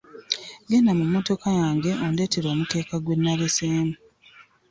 [0.69, 3.95] Genda mu mmotoka yange ondeetere omukeeka gwe nnaleseemu.